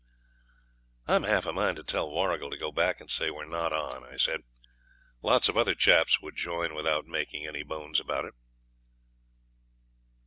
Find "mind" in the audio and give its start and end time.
1.53-1.77